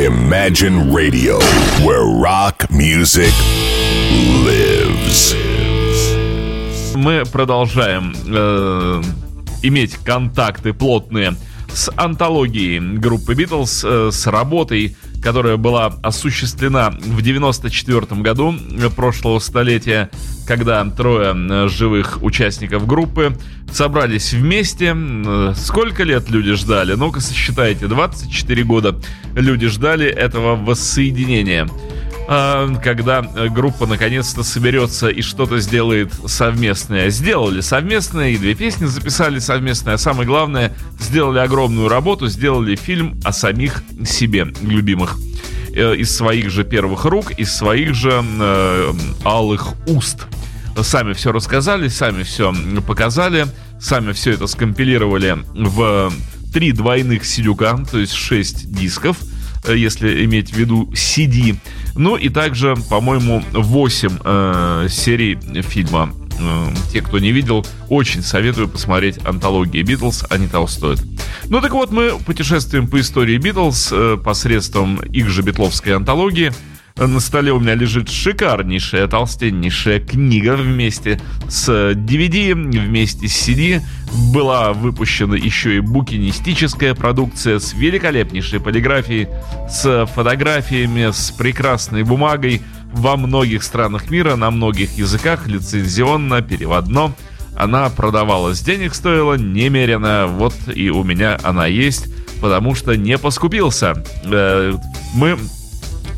[0.00, 1.38] Imagine Radio,
[1.84, 3.34] where rock music
[4.46, 5.34] lives.
[6.94, 9.02] Мы продолжаем э,
[9.62, 11.36] иметь контакты плотные
[11.70, 18.54] с антологией группы Битлз, э, с работой, которая была осуществлена в 94 году
[18.96, 20.10] прошлого столетия,
[20.46, 23.36] когда трое э, живых участников группы
[23.72, 24.96] собрались вместе.
[25.54, 26.94] Сколько лет люди ждали?
[26.94, 29.00] Ну-ка сосчитайте, 24 года
[29.34, 31.68] люди ждали этого воссоединения.
[32.32, 37.10] А, когда э, группа наконец-то соберется и что-то сделает совместное.
[37.10, 43.20] Сделали совместное, и две песни записали совместное, а самое главное, сделали огромную работу, сделали фильм
[43.24, 45.18] о самих себе любимых
[45.74, 48.92] э, из своих же первых рук, из своих же э,
[49.24, 50.28] алых уст.
[50.80, 52.54] Сами все рассказали, сами все
[52.86, 53.48] показали,
[53.80, 56.12] сами все это скомпилировали в
[56.52, 59.16] три двойных сидюка, то есть шесть дисков–
[59.68, 61.56] если иметь в виду CD.
[61.94, 66.12] Ну и также, по-моему, 8 э, серий фильма.
[66.38, 71.00] Э, те, кто не видел, очень советую посмотреть антологии Битлз, они того стоят.
[71.44, 76.52] Ну так вот, мы путешествуем по истории Битлз э, посредством их же битловской антологии–
[77.06, 83.80] на столе у меня лежит шикарнейшая, толстеннейшая книга вместе с DVD, вместе с CD.
[84.32, 89.28] Была выпущена еще и букинистическая продукция с великолепнейшей полиграфией,
[89.70, 92.60] с фотографиями, с прекрасной бумагой
[92.92, 97.14] во многих странах мира, на многих языках, лицензионно, переводно.
[97.56, 102.06] Она продавалась, денег стоила немерено, вот и у меня она есть,
[102.40, 104.02] потому что не поскупился.
[104.24, 104.74] Э,
[105.14, 105.38] мы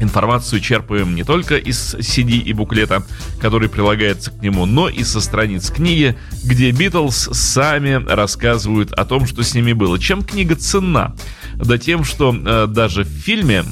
[0.03, 3.05] Информацию черпаем не только из CD и буклета,
[3.41, 9.27] который прилагается к нему, но и со страниц книги, где Битлз сами рассказывают о том,
[9.28, 10.00] что с ними было.
[10.00, 11.14] Чем книга ценна?
[11.55, 13.64] Да тем, что э, даже в фильме,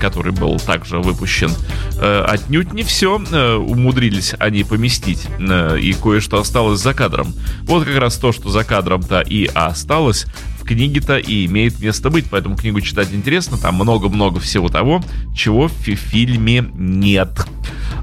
[0.00, 1.52] который был также выпущен,
[2.00, 7.32] э, отнюдь не все э, умудрились они поместить, э, и кое-что осталось за кадром.
[7.62, 10.26] Вот как раз то, что за кадром-то и осталось,
[10.66, 15.02] книге-то и имеет место быть, поэтому книгу читать интересно, там много-много всего того,
[15.34, 17.46] чего в фильме нет.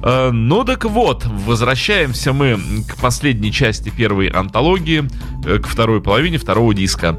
[0.03, 5.07] Э, ну так вот, возвращаемся мы к последней части первой антологии,
[5.45, 7.17] э, к второй половине второго диска.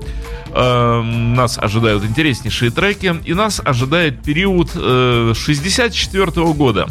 [0.50, 6.88] Э, нас ожидают интереснейшие треки, и нас ожидает период 64 года.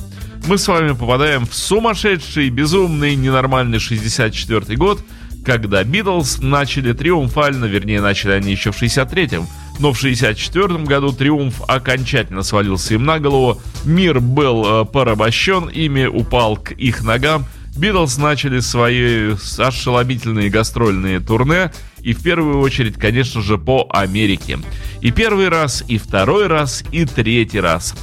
[0.47, 4.99] Мы с вами попадаем в сумасшедший, безумный, ненормальный 64 год–
[5.43, 9.47] когда Битлз начали триумфально, вернее, начали они еще в 63-м,
[9.79, 16.05] но в 64 году триумф окончательно свалился им на голову, мир был э, порабощен, ими
[16.05, 17.45] упал к их ногам,
[17.75, 21.71] Битлз начали свои ошеломительные гастрольные турне,
[22.01, 24.59] и в первую очередь, конечно же, по Америке.
[25.01, 27.95] И первый раз, и второй раз, и третий раз.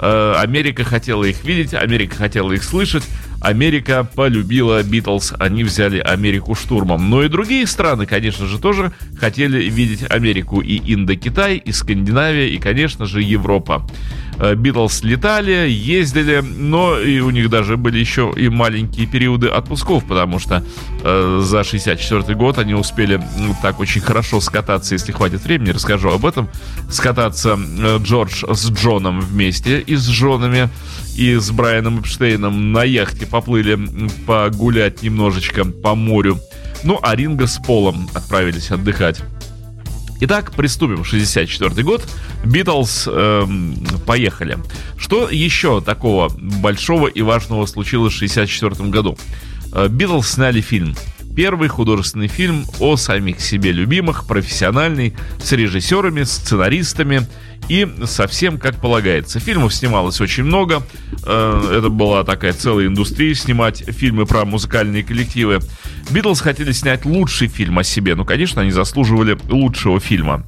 [0.00, 3.04] Э, Америка хотела их видеть, Америка хотела их слышать,
[3.42, 7.10] Америка полюбила Битлз, они взяли Америку штурмом.
[7.10, 10.60] Но и другие страны, конечно же, тоже хотели видеть Америку.
[10.60, 13.86] И Индокитай, и Скандинавия, и, конечно же, Европа.
[14.42, 20.04] Э, Битлз летали, ездили, но и у них даже были еще и маленькие периоды отпусков,
[20.04, 20.64] потому что
[21.04, 26.10] э, за 64 год они успели ну, так очень хорошо скататься, если хватит времени, расскажу
[26.10, 26.48] об этом.
[26.90, 30.68] Скататься э, Джордж с Джоном вместе и с Джонами,
[31.16, 33.78] и с Брайаном Эпштейном на яхте поплыли
[34.26, 36.40] погулять немножечко по морю.
[36.82, 39.22] Ну, а Ринга с Полом отправились отдыхать.
[40.24, 41.04] Итак, приступим.
[41.04, 42.08] 64 год.
[42.44, 43.74] Битлз эм,
[44.06, 44.56] поехали.
[44.96, 49.18] Что еще такого большого и важного случилось в 64 году?
[49.72, 50.94] Э, Битлз сняли фильм.
[51.34, 57.26] Первый художественный фильм о самих себе любимых, профессиональный, с режиссерами, сценаристами
[57.68, 59.40] и совсем как полагается.
[59.40, 60.82] Фильмов снималось очень много.
[61.24, 65.60] Э, это была такая целая индустрия снимать фильмы про музыкальные коллективы.
[66.10, 68.14] Битлз хотели снять лучший фильм о себе.
[68.14, 70.44] Ну, конечно, они заслуживали лучшего фильма.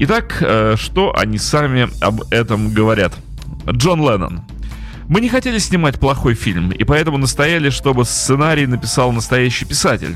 [0.00, 3.14] Итак, э, что они сами об этом говорят?
[3.70, 4.42] Джон Леннон.
[5.10, 10.14] Мы не хотели снимать плохой фильм, и поэтому настояли, чтобы сценарий написал настоящий писатель.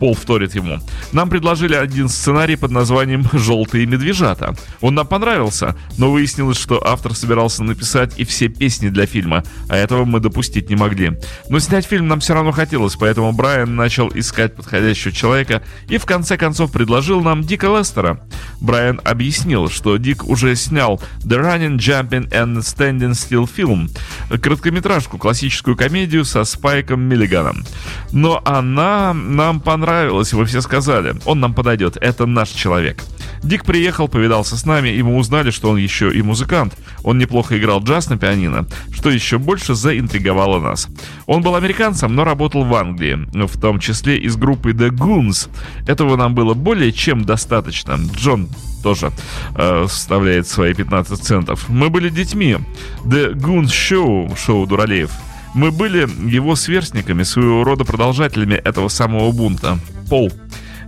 [0.00, 0.78] Пол вторит ему.
[1.12, 4.56] Нам предложили один сценарий под названием «Желтые медвежата».
[4.80, 9.76] Он нам понравился, но выяснилось, что автор собирался написать и все песни для фильма, а
[9.76, 11.18] этого мы допустить не могли.
[11.50, 16.06] Но снять фильм нам все равно хотелось, поэтому Брайан начал искать подходящего человека и в
[16.06, 18.26] конце концов предложил нам Дика Лестера.
[18.62, 23.90] Брайан объяснил, что Дик уже снял The Running, Jumping and Standing Still фильм,
[24.30, 27.64] короткометражку, классическую комедию со Спайком Миллиганом.
[28.12, 33.02] Но она нам понравилась понравилось, и мы все сказали, он нам подойдет, это наш человек.
[33.42, 36.76] Дик приехал, повидался с нами, и мы узнали, что он еще и музыкант.
[37.02, 40.86] Он неплохо играл джаз на пианино, что еще больше заинтриговало нас.
[41.26, 45.48] Он был американцем, но работал в Англии, в том числе из группы The Goons.
[45.88, 47.98] Этого нам было более чем достаточно.
[48.14, 48.48] Джон
[48.84, 49.10] тоже
[49.56, 51.68] э, вставляет свои 15 центов.
[51.68, 52.58] Мы были детьми.
[53.04, 55.10] The Goons Show, шоу Дуралеев.
[55.54, 59.78] Мы были его сверстниками, своего рода продолжателями этого самого бунта.
[60.08, 60.32] Пол.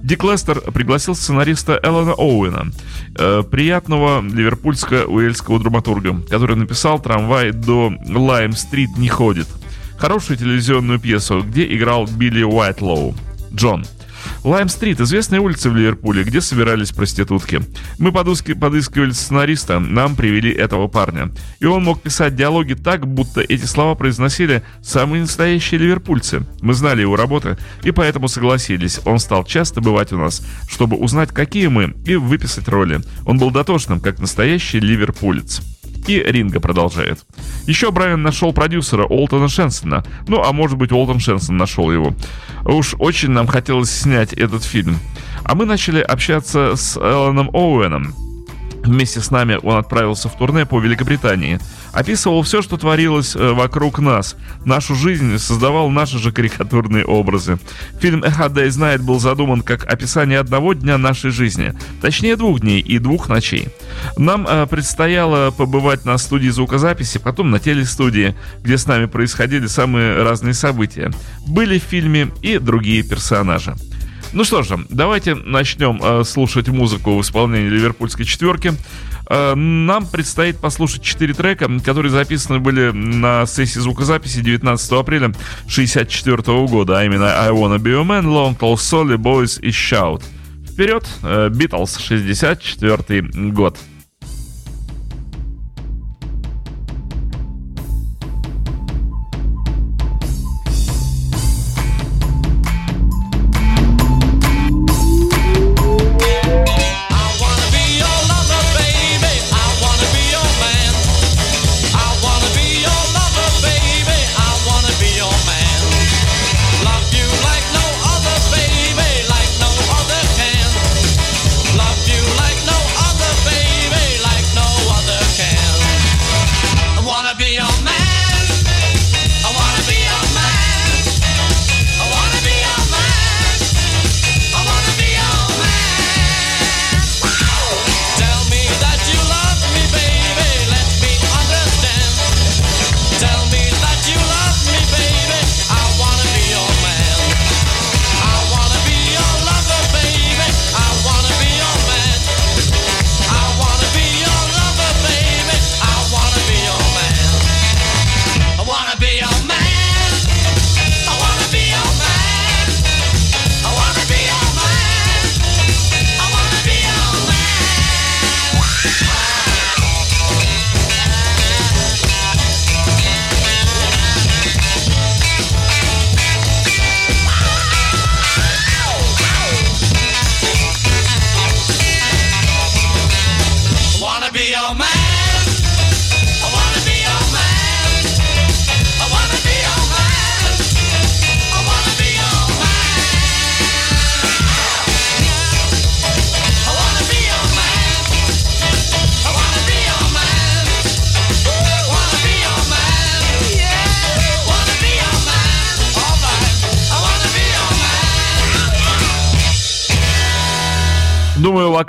[0.02, 2.72] Дик Лестер пригласил сценариста Эллена Оуэна,
[3.16, 9.46] э, приятного ливерпульско-уэльского драматурга, который написал «Трамвай до Лайм-стрит не ходит».
[9.98, 13.14] Хорошую телевизионную пьесу, где играл Билли Уайтлоу.
[13.54, 13.84] Джон.
[14.44, 17.60] Лайм-стрит– известная улица в Ливерпуле, где собирались проститутки.
[17.98, 21.30] Мы подыски, подыскивали сценариста, нам привели этого парня.
[21.60, 26.46] И он мог писать диалоги так, будто эти слова произносили самые настоящие ливерпульцы.
[26.60, 29.00] Мы знали его работы и поэтому согласились.
[29.04, 33.00] Он стал часто бывать у нас, чтобы узнать, какие мы, и выписать роли.
[33.24, 35.62] Он был дотошным, как настоящий ливерпулец.
[36.06, 37.24] И Ринга продолжает.
[37.66, 40.04] Еще Брайан нашел продюсера Олтона Шенсона.
[40.26, 42.14] Ну, а может быть, Олтон Шенсон нашел его.
[42.64, 44.98] Уж очень нам хотелось снять этот фильм.
[45.44, 48.14] А мы начали общаться с Элленом Оуэном.
[48.84, 51.60] Вместе с нами он отправился в турне по Великобритании.
[51.92, 54.36] Описывал все, что творилось э, вокруг нас.
[54.64, 57.58] Нашу жизнь создавал наши же карикатурные образы.
[58.00, 61.74] Фильм «A Hard Night» был задуман как описание одного дня нашей жизни.
[62.00, 63.68] Точнее, двух дней и двух ночей.
[64.16, 70.22] Нам э, предстояло побывать на студии звукозаписи, потом на телестудии, где с нами происходили самые
[70.22, 71.12] разные события.
[71.46, 73.74] Были в фильме и другие персонажи.
[74.32, 78.72] Ну что же, давайте начнем э, слушать музыку в исполнении ливерпульской четверки.
[79.28, 86.66] Э, нам предстоит послушать четыре трека, которые записаны были на сессии звукозаписи 19 апреля 1964
[86.66, 90.22] года, а именно I Wanna Be a Man, Long Tall Solly, Boys и Shout.
[90.66, 93.76] Вперед, Beatles, 64 год.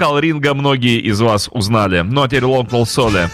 [0.03, 2.01] Вокал ринга многие из вас узнали.
[2.01, 3.29] Ну а теперь Лонкл Соли.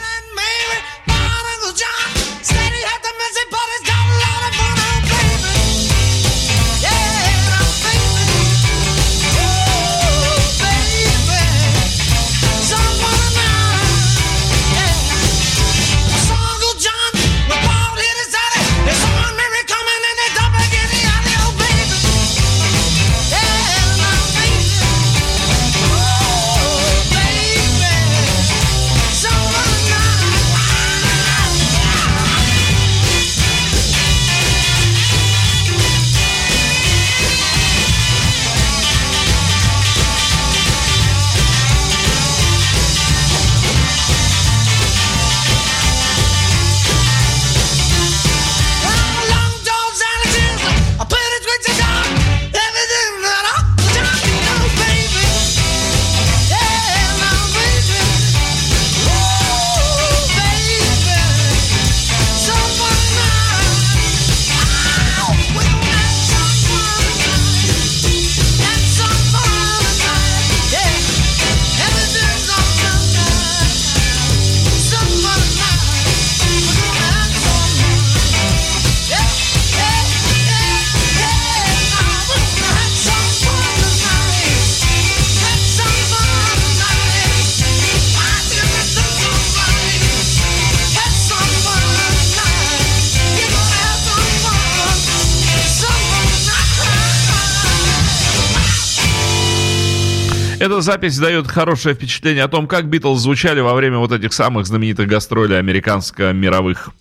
[100.82, 105.08] Запись дает хорошее впечатление о том, как Битлз звучали во время вот этих самых знаменитых
[105.08, 106.92] гастролей американско-мировых.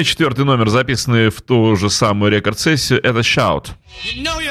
[0.00, 3.72] И четвертый номер, записанный в ту же самую рекорд-сессию, это «Shout».
[4.04, 4.50] You know you.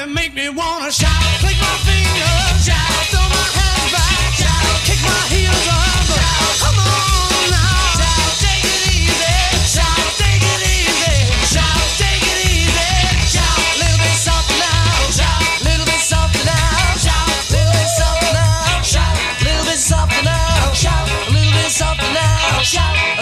[22.62, 23.19] Shout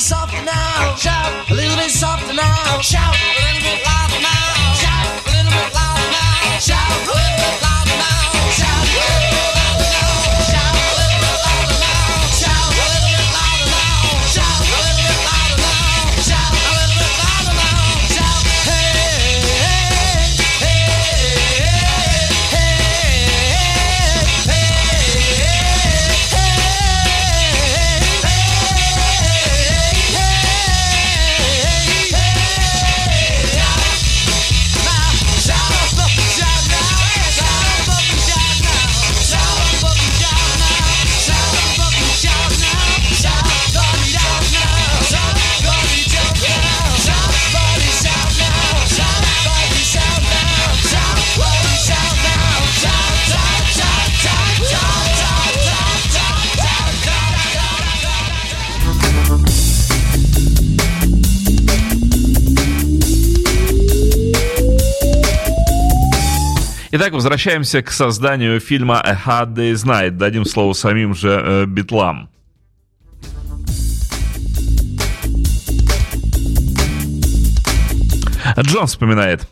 [0.00, 0.94] softer now.
[0.96, 1.50] Shout.
[1.50, 2.80] A little bit softer now.
[2.80, 3.14] Shout.
[67.00, 70.10] Итак, возвращаемся к созданию фильма «A Hard Day's Night».
[70.10, 72.28] Дадим слово самим же э, Битлам.
[78.60, 79.48] Джон вспоминает.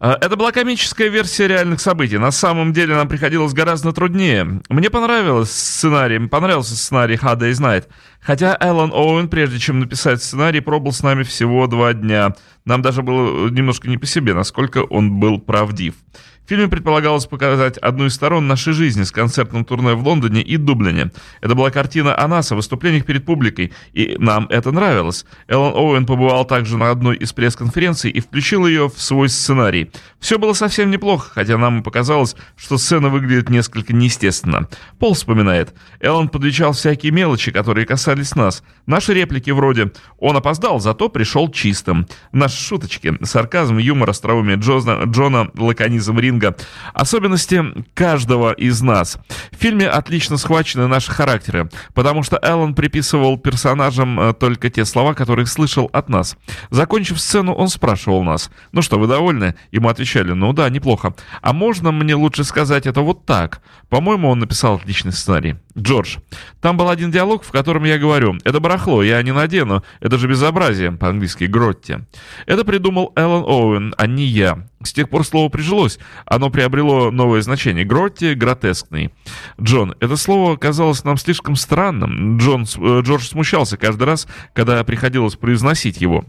[0.00, 2.16] «Э, это была комическая версия реальных событий.
[2.16, 4.62] На самом деле нам приходилось гораздо труднее.
[4.70, 7.84] Мне понравилось сценарий, понравился сценарий Hard Day's Night.
[8.18, 12.34] Хотя Эллен Оуэн, прежде чем написать сценарий, пробыл с нами всего два дня.
[12.64, 15.96] Нам даже было немножко не по себе, насколько он был правдив.
[16.44, 20.56] В фильме предполагалось показать одну из сторон нашей жизни с концертным турне в Лондоне и
[20.56, 21.12] Дублине.
[21.40, 25.24] Это была картина о нас, о выступлениях перед публикой, и нам это нравилось.
[25.46, 29.92] Эллен Оуэн побывал также на одной из пресс-конференций и включил ее в свой сценарий.
[30.18, 34.68] Все было совсем неплохо, хотя нам показалось, что сцена выглядит несколько неестественно.
[34.98, 35.72] Пол вспоминает.
[36.00, 38.64] Эллен подвечал всякие мелочи, которые касались нас.
[38.86, 42.08] Наши реплики вроде «Он опоздал, зато пришел чистым».
[42.32, 46.56] Наши шуточки, сарказм, юмор, остроумие Джона, Джона, лаконизм Рин ринга.
[46.94, 47.62] Особенности
[47.94, 49.18] каждого из нас.
[49.50, 55.14] В фильме отлично схвачены наши характеры, потому что Эллен приписывал персонажам э, только те слова,
[55.14, 56.36] которые слышал от нас.
[56.70, 61.14] Закончив сцену, он спрашивал нас, «Ну что, вы довольны?» Ему отвечали, «Ну да, неплохо».
[61.40, 65.56] «А можно мне лучше сказать это вот так?» По-моему, он написал отличный сценарий.
[65.76, 66.18] Джордж.
[66.60, 70.28] Там был один диалог, в котором я говорю, это барахло, я не надену, это же
[70.28, 71.98] безобразие, по-английски гротти.
[72.46, 74.66] Это придумал Эллен Оуэн, а не я.
[74.86, 75.98] С тех пор слово прижилось.
[76.26, 77.84] Оно приобрело новое значение.
[77.84, 79.12] Гротти— гротескный.
[79.60, 82.38] Джон, это слово казалось нам слишком странным.
[82.38, 86.24] Джон, э, Джордж смущался каждый раз, когда приходилось произносить его.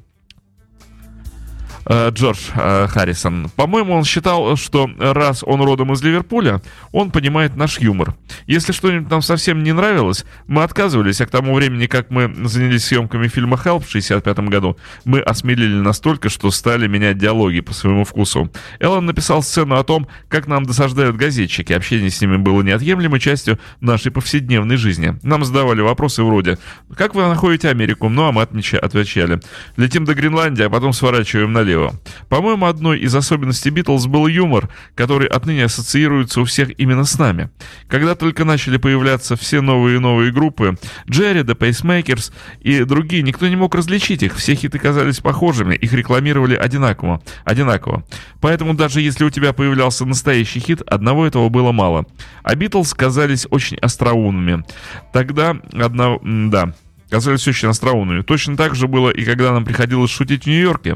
[1.86, 3.50] Э, Джордж э, Харрисон.
[3.56, 6.62] По-моему, он считал, что раз он родом из Ливерпуля,
[6.92, 8.16] он понимает наш юмор.
[8.48, 12.86] Если что-нибудь нам совсем не нравилось, мы отказывались, а к тому времени, как мы занялись
[12.86, 18.06] съемками фильма «Хелп» в 65 году, мы осмелили настолько, что стали менять диалоги по своему
[18.06, 18.50] вкусу.
[18.80, 21.74] Эллен написал сцену о том, как нам досаждают газетчики.
[21.74, 25.16] Общение с ними было неотъемлемой частью нашей повседневной жизни.
[25.24, 26.58] Нам задавали вопросы вроде
[26.96, 29.42] «Как вы находите Америку?» Ну, а мы отвечали
[29.76, 31.94] «Летим до Гренландии, а потом сворачиваем налево» налево.
[32.30, 37.50] По-моему, одной из особенностей Битлз был юмор, который отныне ассоциируется у всех именно с нами.
[37.88, 40.78] Когда только начали появляться все новые и новые группы,
[41.10, 45.94] Джерри, The Pacemakers и другие, никто не мог различить их, все хиты казались похожими, их
[45.94, 47.22] рекламировали одинаково.
[47.44, 48.04] одинаково.
[48.42, 52.06] Поэтому даже если у тебя появлялся настоящий хит, одного этого было мало.
[52.44, 54.64] А Битлз казались очень остроумными.
[55.12, 56.18] Тогда одна...
[56.24, 56.74] да,
[57.14, 58.24] казались очень остроумными.
[58.24, 60.96] Точно так же было и когда нам приходилось шутить в Нью-Йорке.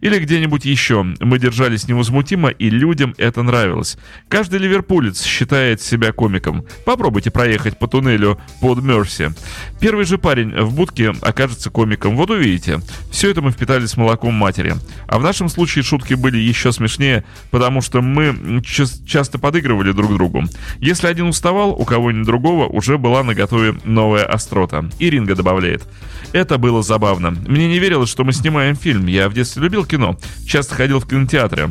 [0.00, 1.02] Или где-нибудь еще.
[1.20, 3.96] Мы держались невозмутимо, и людям это нравилось.
[4.28, 6.64] Каждый ливерпулец считает себя комиком.
[6.84, 9.30] Попробуйте проехать по туннелю под Мерси.
[9.80, 12.16] Первый же парень в будке окажется комиком.
[12.16, 12.80] Вот увидите.
[13.10, 14.74] Все это мы впитали с молоком матери.
[15.06, 20.44] А в нашем случае шутки были еще смешнее, потому что мы часто подыгрывали друг другу.
[20.80, 24.84] Если один уставал, у кого-нибудь другого уже была наготове новая острота.
[24.98, 25.82] И Ринга добавляет.
[26.32, 27.30] Это было забавно.
[27.30, 29.06] Мне не верилось, что мы снимаем фильм.
[29.06, 30.16] Я в детстве любил кино.
[30.46, 31.70] Часто ходил в кинотеатры.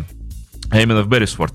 [0.71, 1.53] А именно в Беррисфорд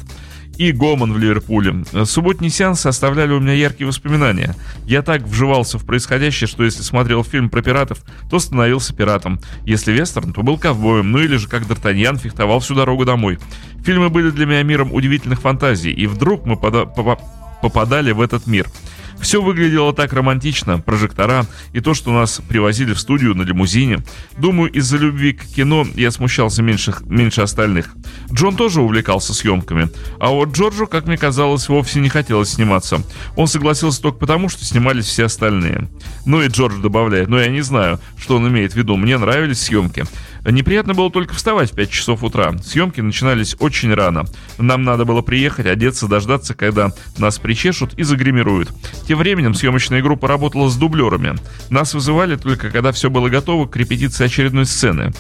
[0.59, 1.85] и Гомон в Ливерпуле.
[2.05, 4.57] Субботние сеансы оставляли у меня яркие воспоминания.
[4.85, 9.40] Я так вживался в происходящее, что если смотрел фильм про пиратов, то становился пиратом.
[9.64, 13.38] Если вестерн, то был ковбоем, ну или же как Д'Артаньян фехтовал всю дорогу домой.
[13.85, 18.66] Фильмы были для меня миром удивительных фантазий, и вдруг мы попадали в этот мир–
[19.20, 24.00] все выглядело так романтично, прожектора и то, что нас привозили в студию на лимузине.
[24.37, 27.94] Думаю, из-за любви к кино я смущался меньше, меньше остальных.
[28.33, 29.88] Джон тоже увлекался съемками.
[30.20, 33.02] А вот Джорджу, как мне казалось, вовсе не хотелось сниматься.
[33.37, 35.88] Он согласился только потому, что снимались все остальные.
[36.24, 38.96] Ну и Джордж добавляет, но я не знаю, что он имеет в виду.
[38.96, 40.04] Мне нравились съемки.
[40.50, 42.56] Неприятно было только вставать в 5 часов утра.
[42.58, 44.24] Съемки начинались очень рано.
[44.58, 48.70] Нам надо было приехать, одеться, дождаться, когда нас причешут и загримируют.
[49.06, 51.34] Тем временем съемочная группа работала с дублерами.
[51.70, 55.12] Нас вызывали только когда все было готово к репетиции очередной сцены.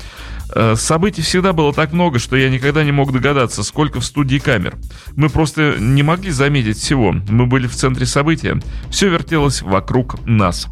[0.54, 4.38] Э, событий всегда было так много, что я никогда не мог догадаться, сколько в студии
[4.38, 4.76] камер.
[5.14, 7.12] Мы просто не могли заметить всего.
[7.12, 8.60] Мы были в центре события.
[8.90, 10.68] Все вертелось вокруг нас.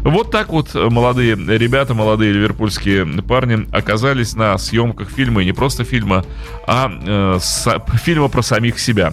[0.00, 5.84] Вот так вот молодые ребята, молодые ливерпульские парни оказались на съемках фильма, и не просто
[5.84, 6.24] фильма,
[6.66, 7.68] а э, с,
[8.02, 9.12] фильма про самих себя.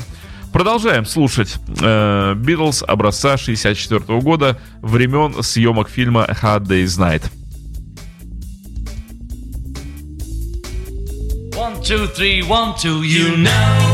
[0.51, 7.23] Продолжаем слушать Битлз э, образца 64 года, времен съемок фильма Hard Day's Night.
[11.55, 13.88] One, two, three, one, two, you know.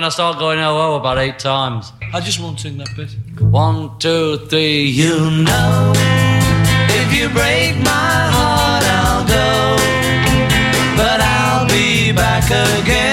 [0.00, 1.92] When I start going oh oh about eight times.
[2.14, 3.10] I just won't sing that bit.
[3.38, 5.92] One, two, three, you know.
[7.00, 9.76] If you break my heart, I'll go.
[10.96, 13.09] But I'll be back again.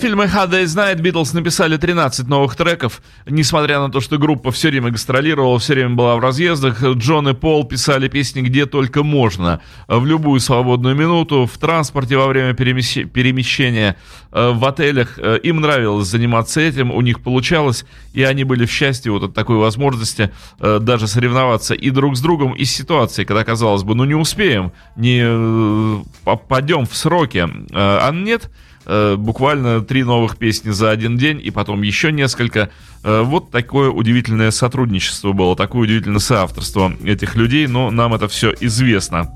[0.00, 3.02] Фильма «Hard Day's Night» Битлз написали 13 новых треков.
[3.26, 7.34] Несмотря на то, что группа все время гастролировала, все время была в разъездах, Джон и
[7.34, 9.60] Пол писали песни где только можно.
[9.88, 13.96] В любую свободную минуту, в транспорте во время перемещения,
[14.32, 15.18] э, в отелях.
[15.18, 17.84] Э, им нравилось заниматься этим, у них получалось,
[18.14, 22.22] и они были в счастье вот от такой возможности э, даже соревноваться и друг с
[22.22, 27.46] другом из ситуации, когда казалось бы, ну не успеем, не попадем в сроки.
[27.72, 28.50] А нет,
[28.86, 32.70] Э, буквально три новых песни за один день, и потом еще несколько.
[33.04, 38.54] Э, вот такое удивительное сотрудничество было, такое удивительное соавторство этих людей, но нам это все
[38.60, 39.34] известно.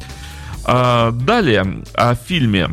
[0.66, 2.70] А, далее о фильме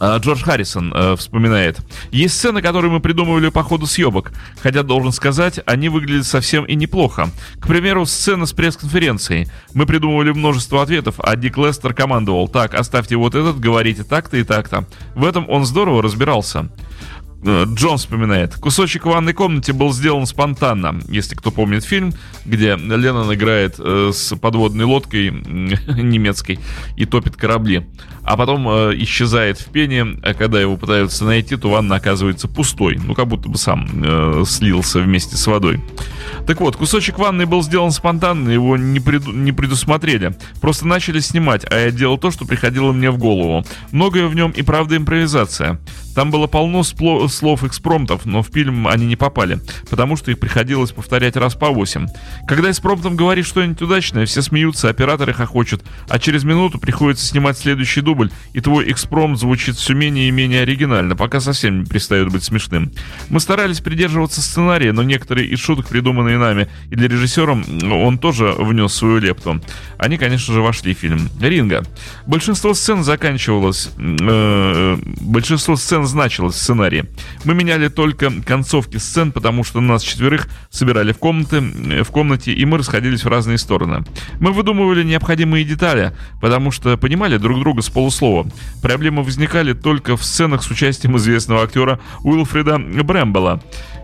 [0.00, 1.78] Джордж Харрисон э, вспоминает.
[2.10, 6.74] Есть сцены, которые мы придумывали по ходу съемок, хотя, должен сказать, они выглядят совсем и
[6.74, 7.30] неплохо.
[7.60, 9.48] К примеру, сцена с пресс-конференцией.
[9.72, 14.42] Мы придумывали множество ответов, а Дик Лестер командовал «Так, оставьте вот этот, говорите так-то и
[14.42, 14.86] так-то».
[15.14, 16.68] В этом он здорово разбирался.
[17.44, 18.54] Э, Джон вспоминает.
[18.54, 21.00] Кусочек в ванной комнате был сделан спонтанно.
[21.08, 22.12] Если кто помнит фильм,
[22.44, 26.58] где Леннон играет э, с подводной лодкой немецкой
[26.96, 27.86] и топит корабли
[28.26, 32.96] а потом э, исчезает в пене, а когда его пытаются найти, то ванна оказывается пустой,
[32.96, 35.82] ну как будто бы сам слился вместе с водой.
[36.46, 40.34] Так вот, кусочек ванны был сделан спонтанно, его не, преду- не предусмотрели.
[40.62, 43.62] Просто начали снимать, а я делал то, что приходило мне в голову.
[43.92, 45.78] Многое в нем и правда импровизация.
[46.14, 49.58] Там было полно спло- слов экспромтов, но в фильм они не попали,
[49.90, 52.06] потому что их приходилось повторять раз по восемь.
[52.46, 58.00] Когда экспромтом говоришь что-нибудь удачное, все смеются, операторы хохочут, а через минуту приходится снимать следующий
[58.00, 62.44] дубль, и твой экспромт звучит все менее и менее оригинально, пока совсем не перестает быть
[62.44, 62.92] смешным.
[63.28, 68.54] Мы старались придерживаться сценария, но некоторые из шуток, придуманные нами, и для режиссера он тоже
[68.56, 69.60] внес свою лепту.
[69.98, 71.28] Они, конечно же, вошли в фильм.
[71.40, 71.82] Ринга.
[72.26, 73.90] Большинство сцен заканчивалось...
[73.98, 77.06] Э, большинство сцен значилось в сценарии.
[77.44, 82.64] Мы меняли только концовки сцен, потому что нас четверых собирали в, комнаты, в комнате, и
[82.64, 84.04] мы расходились в разные стороны.
[84.38, 88.46] Мы выдумывали необходимые детали, потому что понимали друг друга с полу полуслова.
[88.82, 93.62] Проблемы возникали только в сценах с участием известного актера Уилфрида Брэмбела.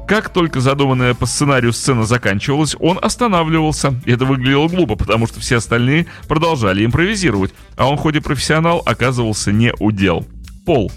[0.09, 3.95] Как только задуманная по сценарию сцена заканчивалась, он останавливался.
[4.07, 9.53] Это выглядело глупо, потому что все остальные продолжали импровизировать, а он, хоть и профессионал, оказывался
[9.53, 10.27] не удел.
[10.65, 10.91] Пол.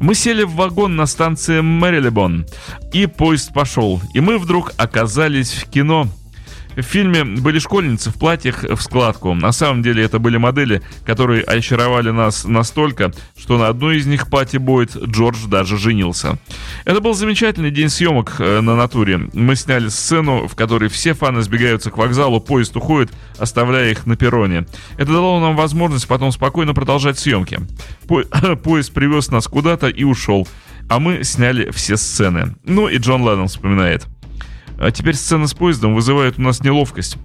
[0.00, 2.46] Мы сели в вагон на станции Мэрилебон,
[2.92, 6.06] и поезд пошел, и мы вдруг оказались в кино.
[6.78, 9.34] В фильме были школьницы в платьях в складку.
[9.34, 14.30] На самом деле это были модели, которые очаровали нас настолько, что на одной из них
[14.30, 16.38] Пати Бойд Джордж даже женился.
[16.84, 19.28] Это был замечательный день съемок э, на натуре.
[19.32, 24.14] Мы сняли сцену, в которой все фаны сбегаются к вокзалу, поезд уходит, оставляя их на
[24.14, 24.64] перроне.
[24.98, 27.58] Это дало нам возможность потом спокойно продолжать съемки.
[28.06, 28.22] По
[28.56, 30.46] поезд привез нас куда-то и ушел,
[30.88, 32.54] а мы сняли все сцены.
[32.62, 34.06] Ну и Джон Леннон вспоминает.
[34.78, 37.16] А теперь сцена с поездом вызывает у нас неловкость.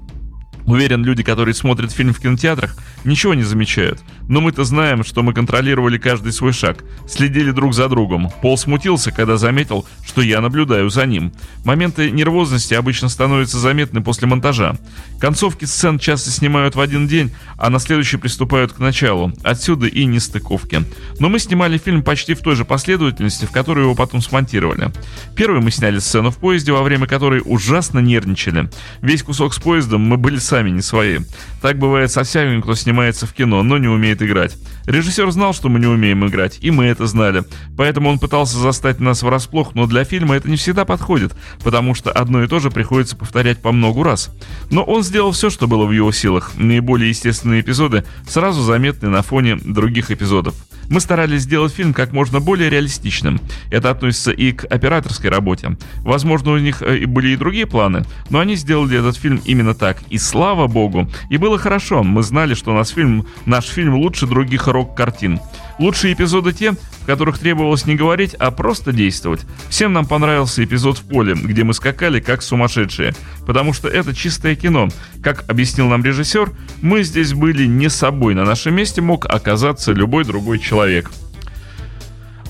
[0.66, 4.02] Уверен, люди, которые смотрят фильм в кинотеатрах, ничего не замечают.
[4.28, 8.32] Но мы-то знаем, что мы контролировали каждый свой шаг, следили друг за другом.
[8.42, 11.34] Пол смутился, когда заметил, что я наблюдаю за ним.
[11.66, 14.76] Моменты нервозности обычно становятся заметны после монтажа.
[15.20, 19.34] Концовки сцен часто снимают в один день, а на следующий приступают к началу.
[19.44, 20.84] Отсюда и нестыковки.
[21.20, 24.92] Но мы снимали фильм почти в той же последовательности, в которой его потом смонтировали.
[25.36, 28.70] Первый мы сняли сцену в поезде, во время которой ужасно нервничали.
[29.02, 31.18] Весь кусок с поездом мы были сами не свои.
[31.64, 34.56] Так бывает со всеми, кто снимается в кино, но не умеет играть.
[34.86, 37.44] Режиссер знал, что мы не умеем играть, и мы это знали.
[37.76, 42.12] Поэтому он пытался застать нас врасплох, но для фильма это не всегда подходит, потому что
[42.12, 44.30] одно и то же приходится повторять по многу раз.
[44.70, 46.52] Но он сделал все, что было в его силах.
[46.56, 50.54] Наиболее естественные эпизоды сразу заметны на фоне других эпизодов.
[50.90, 53.40] Мы старались сделать фильм как можно более реалистичным.
[53.72, 55.78] Это относится и к операторской работе.
[56.02, 60.02] Возможно, у них э, были и другие планы, но они сделали этот фильм именно так.
[60.10, 62.04] И слава богу, и было хорошо.
[62.04, 65.40] Мы знали, что наш фильм, наш фильм лучше других рок-картин.
[65.80, 69.42] Лучшие эпизоды те, в которых требовалось не говорить, а просто действовать.
[69.70, 73.14] Всем нам понравился эпизод в поле, где мы скакали как сумасшедшие,
[73.46, 74.90] потому что это чистое кино.
[75.24, 80.26] Как объяснил нам режиссер, мы здесь были не собой, на нашем месте мог оказаться любой
[80.26, 81.12] другой человек.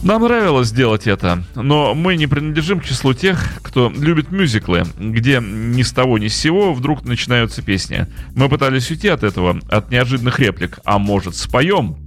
[0.03, 5.39] Нам нравилось делать это, но мы не принадлежим к числу тех, кто любит мюзиклы, где
[5.41, 8.07] ни с того ни с сего вдруг начинаются песни.
[8.35, 10.79] Мы пытались уйти от этого, от неожиданных реплик.
[10.83, 12.02] А может, споем?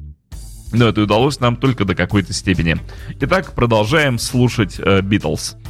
[0.76, 2.76] но это удалось нам только до какой-то степени.
[3.20, 5.56] Итак, продолжаем слушать Битлз.
[5.56, 5.66] Э,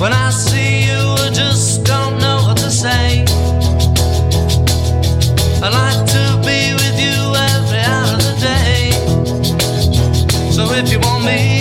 [0.00, 3.24] When I see you, I just don't know what to say.
[5.60, 8.92] I like to be with you every hour of the day.
[10.52, 11.57] So if you want me,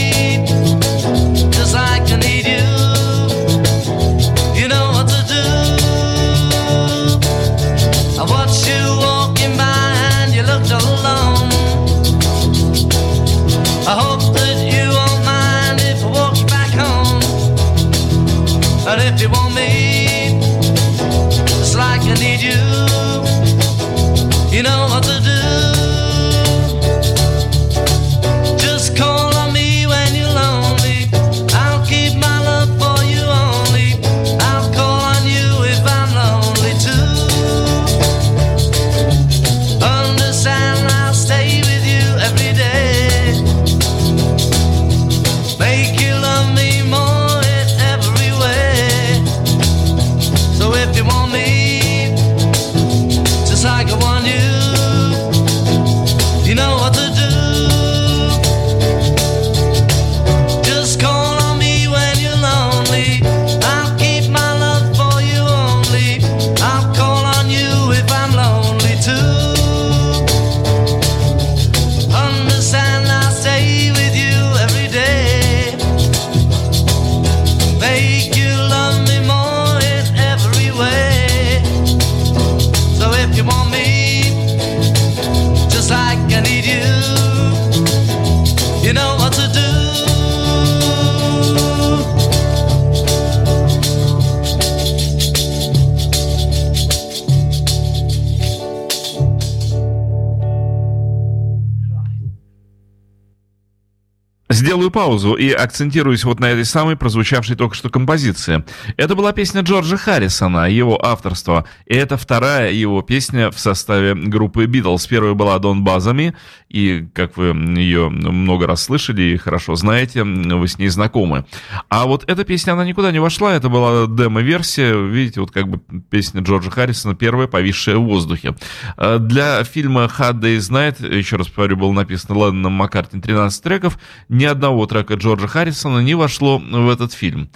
[104.98, 108.64] паузу и акцентируюсь вот на этой самой прозвучавшей только что композиции.
[108.96, 111.66] Это была песня Джорджа Харрисона, его авторство.
[111.86, 115.06] И это вторая его песня в составе группы Битлз.
[115.06, 116.34] Первая была Дон Базами,
[116.68, 121.46] и, как вы ее много раз слышали и хорошо знаете, вы с ней знакомы.
[121.90, 125.80] А вот эта песня, она никуда не вошла, это была демо-версия, видите, вот как бы
[126.10, 128.56] песня Джорджа Харрисона, первая, повисшая в воздухе.
[128.98, 134.44] Для фильма Hard Day's Night, еще раз повторю, был написан Ленноном Маккартни 13 треков, ни
[134.44, 137.50] одного трека Джорджа Харрисона не вошло в этот фильм.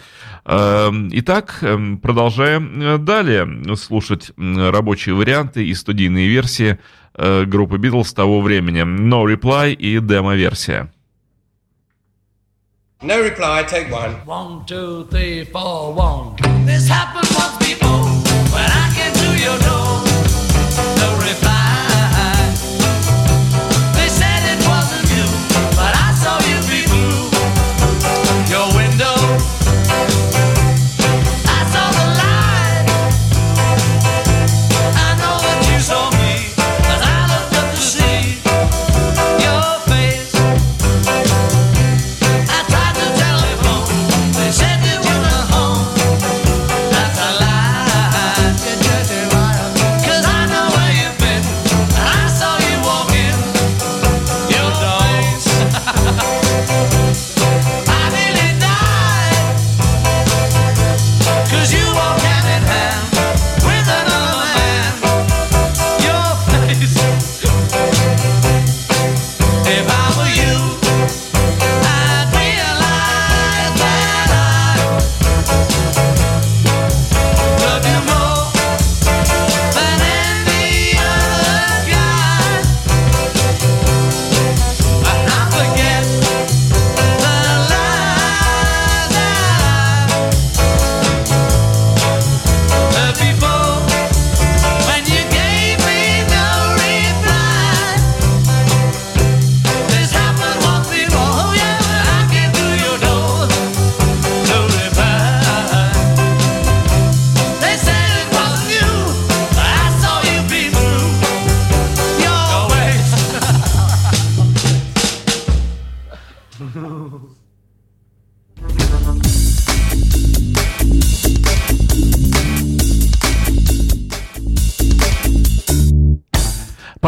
[0.46, 6.80] Эм, итак, эм, продолжаем э, далее слушать рабочие варианты и студийные версии
[7.15, 8.82] э, группы Beatles того времени.
[8.82, 10.91] No Reply и демо-версия.
[13.04, 14.13] No reply, take one.
[14.28, 16.36] One, two, three, four, one.
[16.67, 18.06] This happened once before
[18.54, 20.11] when I came to your door.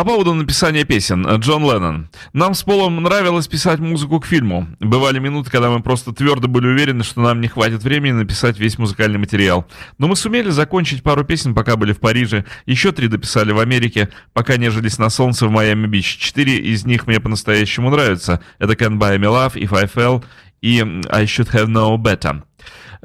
[0.04, 1.26] По поводу написания песен.
[1.38, 2.10] Джон Леннон.
[2.34, 4.68] Нам с Полом нравилось писать музыку к фильму.
[4.82, 8.78] Бывали минуты, когда мы просто твердо были уверены, что нам не хватит времени написать весь
[8.78, 9.66] музыкальный материал.
[10.00, 12.44] Но мы сумели закончить пару песен, пока были в Париже.
[12.66, 16.18] Еще три дописали в Америке, пока нежились на солнце в Майами-Бич.
[16.18, 18.42] Четыре из них мне по-настоящему нравятся.
[18.60, 20.22] Это Can't Buy Me Love, If I Fell
[20.62, 20.80] и
[21.12, 22.42] I Should Have Known Better.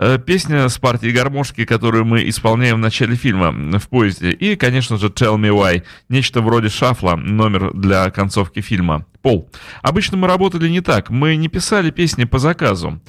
[0.01, 4.31] Э, Песня с партией гармошки, которую мы исполняем в начале фильма в поезде.
[4.31, 5.83] И, конечно же, Tell Me Why.
[6.09, 9.05] Нечто вроде шафла, номер для концовки фильма.
[9.23, 9.51] Пол.
[9.83, 11.11] Обычно мы работали не так.
[11.11, 13.01] Мы не писали песни по заказу.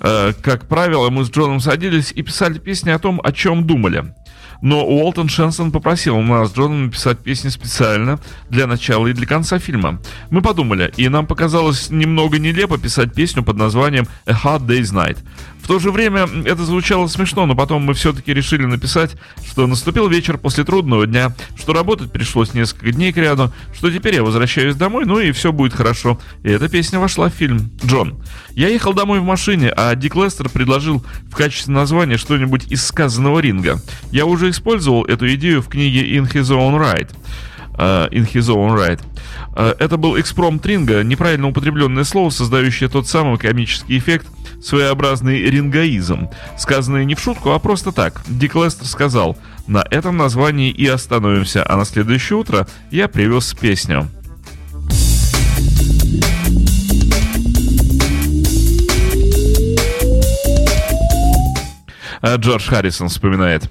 [0.00, 4.14] Э, Как правило, мы с Джоном садились и писали песни о том, о чем думали.
[4.62, 9.58] Но Уолтон Шенсон попросил нас с Джоном написать песни специально для начала и для конца
[9.58, 10.02] фильма.
[10.28, 15.16] Мы подумали, и нам показалось немного нелепо писать песню под названием A Hard Day's Night.
[15.62, 20.08] В то же время это звучало смешно, но потом мы все-таки решили написать, что наступил
[20.08, 24.74] вечер после трудного дня, что работать пришлось несколько дней к ряду, что теперь я возвращаюсь
[24.74, 26.18] домой, ну и все будет хорошо.
[26.42, 27.70] И эта песня вошла в фильм.
[27.84, 28.20] Джон.
[28.50, 33.38] Я ехал домой в машине, а Дик Лестер предложил в качестве названия что-нибудь из сказанного
[33.38, 33.80] ринга.
[34.10, 37.10] Я уже использовал эту идею в книге In His Own Right.
[37.80, 39.00] Э, in His Own Right.
[39.56, 44.26] Э, Это был экспромт ринга, неправильно употребленное слово, создающее тот самый комический эффект,
[44.62, 46.28] своеобразный рингаизм.
[46.58, 48.20] Сказанное не в шутку, а просто так.
[48.28, 54.10] Дик Лестер сказал, на этом названии и остановимся, а на следующее утро я привез песню.
[62.20, 63.70] Э, Джордж Харрисон вспоминает.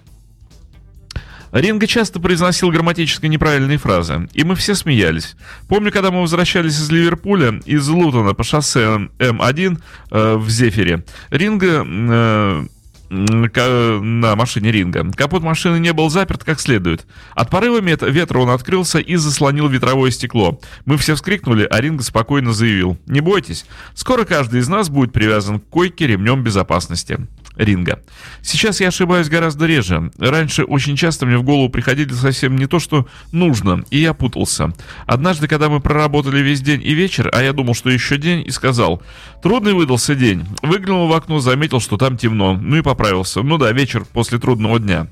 [1.52, 5.36] Ринго часто произносил грамматически неправильные фразы, и мы все смеялись.
[5.68, 9.82] Помню, когда мы возвращались из Ливерпуля, из Лутона по шоссе М1
[10.12, 12.66] э, в Зефире, Ринго э,
[13.10, 15.12] на машине Ринга.
[15.16, 17.08] Капот машины не был заперт как следует.
[17.34, 20.60] От порыва ветра он открылся и заслонил ветровое стекло.
[20.86, 22.98] Мы все вскрикнули, а Ринго спокойно заявил.
[23.08, 27.28] «Не бойтесь, скоро каждый из нас будет привязан к койке ремнем безопасности».
[27.60, 28.00] Ринга.
[28.42, 30.12] Сейчас я ошибаюсь гораздо реже.
[30.18, 34.74] Раньше очень часто мне в голову приходили совсем не то, что нужно, и я путался.
[35.06, 38.52] Однажды, когда мы проработали весь день и вечер, а я думал, что еще день, и
[38.52, 39.04] сказал,
[39.44, 40.46] трудный выдался день.
[40.62, 43.44] Выглянул в окно, заметил, что там темно, ну и поправился.
[43.44, 45.08] Ну да, вечер после трудного дня.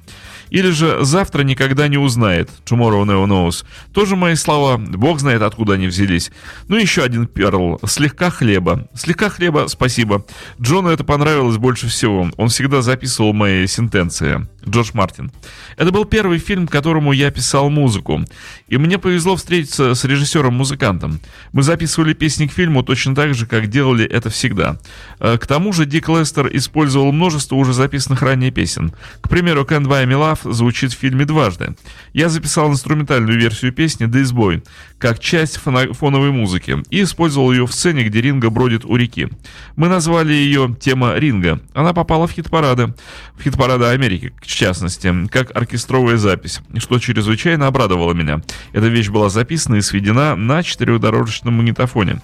[0.50, 3.66] Или же «завтра никогда не узнает» «Tomorrow never knows».
[3.94, 6.32] Тоже мои слова, бог знает, откуда они взялись.
[6.68, 8.88] Ну еще один перл «слегка хлеба».
[8.94, 10.26] «Слегка хлеба»— спасибо.
[10.62, 12.30] Джону это понравилось больше всего.
[12.38, 14.48] Он всегда записывал мои сентенции.
[14.68, 15.32] Джордж Мартин.
[15.78, 18.26] Это был первый фильм, которому я писал музыку.
[18.68, 21.20] И мне повезло встретиться с режиссером-музыкантом.
[21.54, 24.78] Мы записывали песни к фильму точно так же, как делали это всегда.
[25.20, 28.94] Э, К тому же Дик Лестер использовал множество уже записанных ранее песен.
[29.22, 31.76] К примеру, Can't Buy Me Love звучит в фильме дважды.
[32.14, 34.64] Я записал инструментальную версию песни This Boy
[35.00, 39.30] как часть фона- фоновой музыки и использовал ее в сцене, где Ринга бродит у реки.
[39.76, 41.60] Мы назвали ее «Тема Ринга».
[41.74, 42.94] Она попала в хит-парады,
[43.36, 48.42] в хит-парады Америки, в частности, как оркестровая запись, что чрезвычайно обрадовало меня.
[48.74, 52.22] Эта вещь была записана и сведена на четырехдорожечном магнитофоне.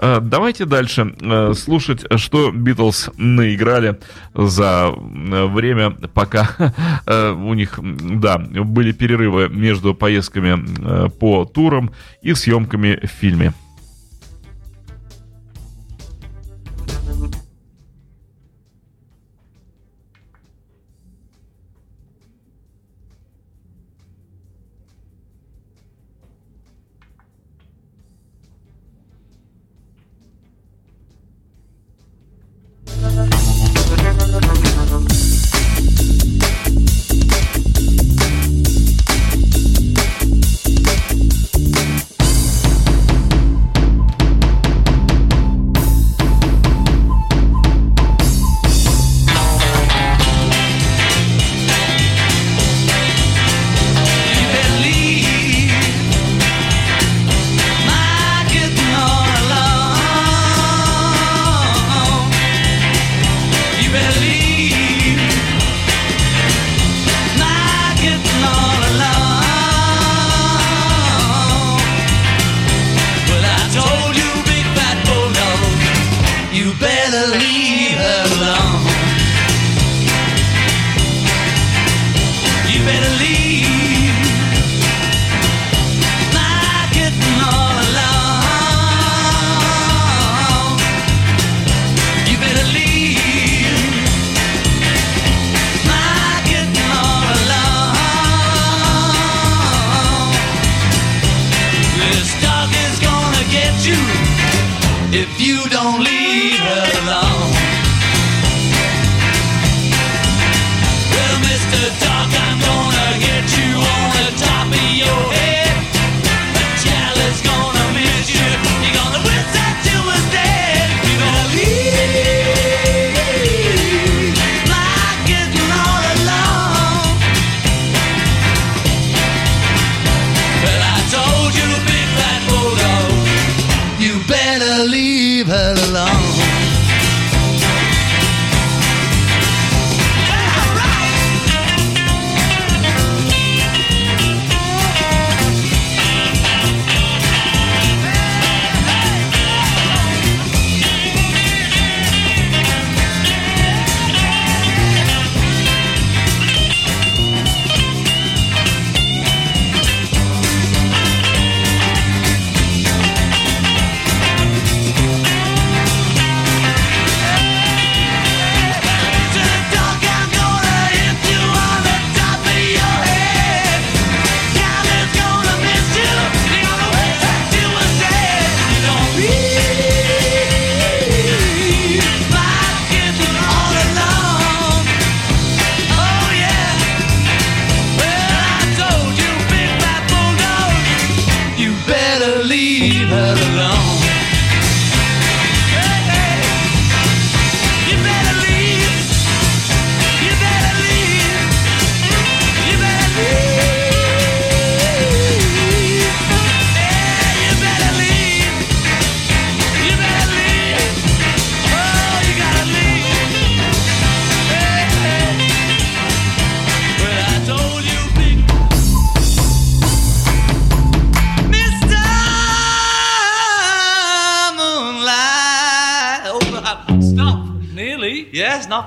[0.00, 3.98] Э, Давайте дальше э, слушать, что Битлз наиграли
[4.34, 6.48] за время, пока
[7.06, 11.90] э, у них, да, были перерывы между поездками по турам
[12.22, 13.52] и съемками в фильме.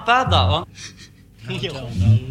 [0.06, 0.68] not bad that one.
[1.50, 2.23] I don't know.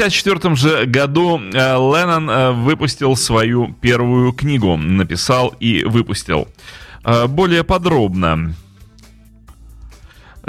[0.00, 6.48] 1954 же году э, Леннон э, выпустил свою первую книгу, написал и выпустил.
[7.04, 8.54] Э, более подробно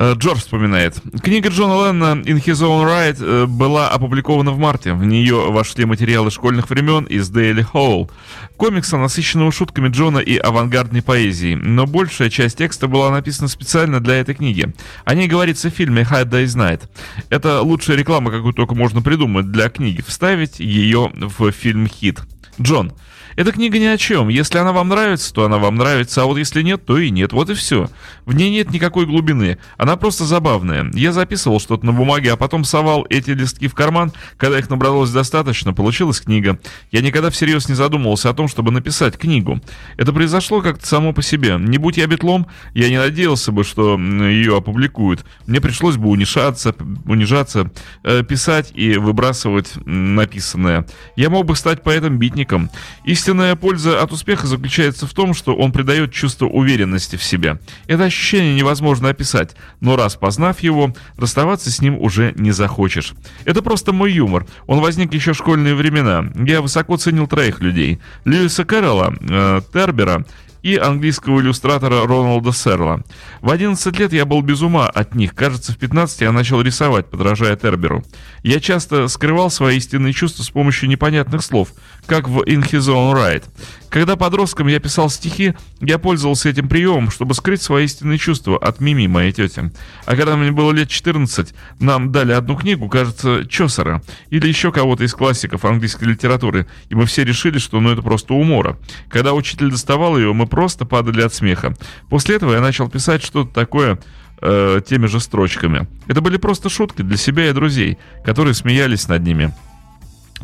[0.02, 0.96] Э, Джордж вспоминает.
[1.22, 4.94] Книга Джона Леннона «In His Own Right» э, была опубликована в марте.
[4.94, 8.10] В нее вошли материалы школьных времен из Daily Hall.
[8.58, 11.54] Комикса, насыщенного шутками Джона и авангардной поэзией.
[11.54, 14.74] Но большая часть текста была написана специально для этой книги.
[15.06, 16.82] О ней говорится в фильме «Hard Day's Night».
[17.30, 20.02] Это лучшая реклама, какую только можно придумать для книги.
[20.02, 22.22] Вставить ее в фильм-хит.
[22.60, 22.92] Джон,
[23.36, 24.28] эта книга ни о чем.
[24.28, 27.34] Если она вам нравится, то она вам нравится, а вот если нет, то и нет.
[27.34, 27.90] Вот и все.
[28.26, 29.58] В ней нет никакой глубины.
[29.78, 30.90] Она просто забавная.
[30.94, 34.12] Я записывал что-то на бумаге, а потом совал эти листки в карман.
[34.38, 36.60] Когда их набралось достаточно, получилась книга.
[36.92, 39.60] Я никогда всерьез не задумывался о том, чтобы написать книгу.
[39.98, 41.58] Это произошло как-то само по себе.
[41.60, 45.26] Не будь я битлом, я не надеялся бы, что ее опубликуют.
[45.48, 47.72] Мне пришлось бы унижаться, унижаться,
[48.04, 50.86] э, писать и выбрасывать написанное.
[51.16, 52.70] Я мог бы стать поэтом-битником.
[53.06, 57.60] Истинная польза от успеха заключается в том, что он придает чувство уверенности в себе.
[57.88, 63.14] Это невозможно описать, но раз познав его, расставаться с ним уже не захочешь.
[63.46, 64.46] Это просто мой юмор.
[64.68, 66.32] Он возник еще в школьные времена.
[66.36, 68.00] Я высоко ценил троих людей.
[68.26, 70.26] Льюиса Кэрролла, э, Тербера
[70.62, 73.02] и английского иллюстратора Роналда Серла.
[73.42, 75.34] В 11 лет я был без ума от них.
[75.34, 78.04] Кажется, в 15 я начал рисовать, подражая Терберу.
[78.44, 81.70] Я часто скрывал свои истинные чувства с помощью непонятных слов,
[82.06, 83.44] как в In His Own Right.
[83.92, 88.80] Когда подростком я писал стихи, я пользовался этим приемом, чтобы скрыть свои истинные чувства от
[88.80, 89.70] Мими, моей тети.
[90.06, 95.04] А когда мне было лет 14, нам дали одну книгу, кажется, Чосера, или еще кого-то
[95.04, 98.78] из классиков английской литературы, и мы все решили, что ну это просто умора.
[99.10, 101.76] Когда учитель доставал ее, мы просто падали от смеха.
[102.10, 104.00] После этого я начал писать что-то такое
[104.42, 105.86] э, теми же строчками.
[106.08, 109.54] Это были просто шутки для себя и друзей, которые смеялись над ними.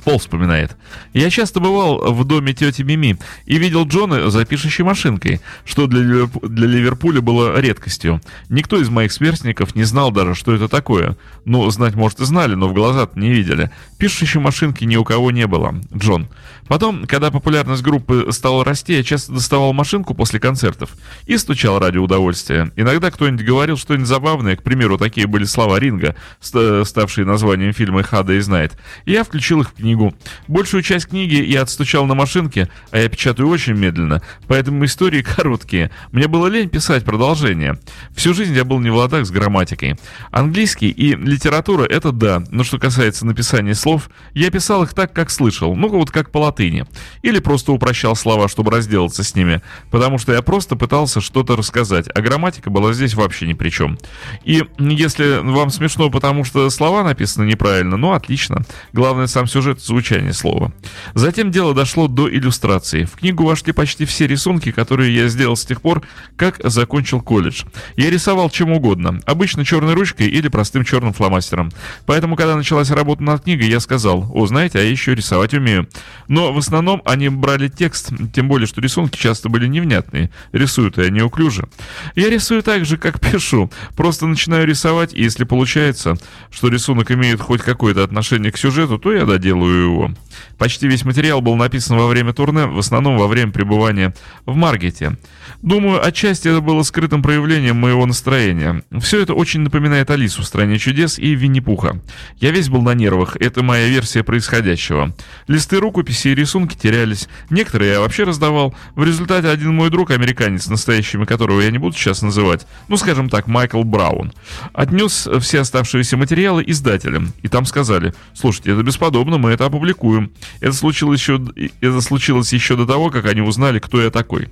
[0.08, 0.78] Пол вспоминает.
[1.12, 6.00] Я часто бывал в доме тети Мими и видел Джона за пишущей машинкой, что для,
[6.00, 8.22] Ливерпу- для Ливерпуля было редкостью.
[8.48, 11.18] Никто из моих сверстников не знал даже, что это такое.
[11.44, 13.70] Ну, знать, может, и знали, но в глаза не видели.
[13.98, 15.76] Пишущей машинки ни у кого не было.
[15.94, 16.30] Джон.
[16.68, 20.92] Потом, когда популярность группы стала расти, я часто доставал машинку после концертов
[21.26, 22.72] и стучал ради удовольствия.
[22.76, 28.04] Иногда кто-нибудь говорил что-нибудь забавное, к примеру, такие были слова Ринга, ст- ставшие названием фильма
[28.04, 28.78] «Хада и знает».
[29.06, 30.14] И я включил их в книгу.
[30.48, 35.92] Большую часть книги я отстучал на машинке, а я печатаю очень медленно, поэтому истории короткие.
[36.12, 37.80] Мне было лень писать продолжение.
[38.16, 39.98] Всю жизнь я был не в ладах с грамматикой.
[40.32, 45.30] Английский и литература— это да, но что касается написания слов, я писал их так, как
[45.30, 46.86] слышал, ну вот как по латыни.
[47.22, 52.08] Или просто упрощал слова, чтобы разделаться с ними, потому что я просто пытался что-то рассказать,
[52.14, 53.98] а грамматика была здесь вообще ни при чем.
[54.44, 58.64] И если вам смешно, потому что слова написаны неправильно, ну отлично.
[58.94, 60.72] Главное сам сюжет, звучание слова.
[61.14, 63.06] Затем дело дошло до иллюстрации.
[63.06, 66.02] В книгу вошли почти все рисунки, которые я сделал с тех пор,
[66.36, 67.64] как закончил колледж.
[67.96, 71.72] Я рисовал чем угодно, обычно черной ручкой или простым черным фломастером.
[72.06, 75.88] Поэтому, когда началась работа над книгой, я сказал, о, знаете, а я еще рисовать умею.
[76.28, 80.30] Но в основном они брали текст, тем более, что рисунки часто были невнятные.
[80.52, 81.68] Рисуют я неуклюже.
[82.16, 83.72] Я рисую так же, как пишу.
[83.96, 86.16] Просто начинаю рисовать, и если получается,
[86.52, 90.12] что рисунок имеет хоть какое-то отношение к сюжету, то я доделаю его.
[90.58, 94.14] Почти весь материал был написан во время турне, в основном во время пребывания
[94.46, 95.18] в Маргете.
[95.62, 98.84] Думаю, отчасти это было скрытым проявлением моего настроения.
[99.00, 102.00] Все это очень напоминает Алису в «Стране чудес» и Винни-Пуха.
[102.38, 105.16] Я весь был на нервах, это моя версия происходящего.
[105.48, 108.76] Листы рукописи и рисунки терялись, некоторые я вообще раздавал.
[108.96, 113.28] В результате один мой друг, американец, настоящими которого я не буду сейчас называть, ну скажем
[113.28, 114.34] так, Майкл Браун,
[114.74, 117.34] отнес все оставшиеся материалы издателям.
[117.42, 120.32] И там сказали, слушайте, это бесподобно, мы это опубликуем.
[120.62, 121.42] Это случилось еще,
[121.82, 124.50] это случилось еще до того, как они узнали, кто я такой.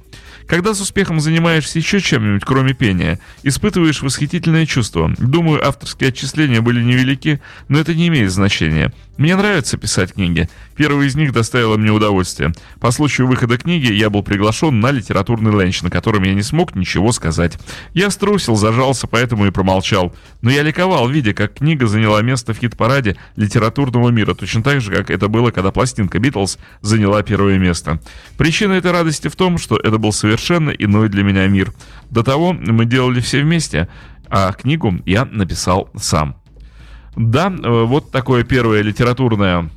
[0.48, 5.14] Когда с успехом занимаешься еще чем-нибудь, кроме пения, испытываешь восхитительное чувство.
[5.18, 8.94] Думаю, авторские отчисления были невелики, но это не имеет значения.
[9.18, 10.50] Мне нравится писать книги.
[10.76, 12.54] Первая из них доставила мне удовольствие.
[12.82, 16.76] По случаю выхода книги я был приглашен на литературный ленч, на котором я не смог
[16.76, 17.58] ничего сказать.
[17.94, 20.14] Я струсил, зажался, поэтому и промолчал.
[20.42, 24.94] Но я ликовал, видя, как книга заняла место в хит-параде литературного мира, точно так же,
[24.94, 28.02] как это было, когда пластинка «Битлз» заняла первое место.
[28.38, 31.74] Причина этой радости в том, что это был совершенно иной для меня мир.
[32.10, 33.88] До того мы делали все вместе,
[34.30, 36.36] а книгу я написал сам.
[37.16, 39.70] Да, э, вот такое первое литературное